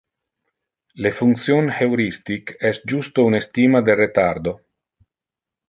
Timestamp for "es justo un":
2.71-3.39